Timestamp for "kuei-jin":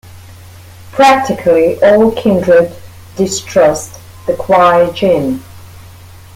4.35-5.43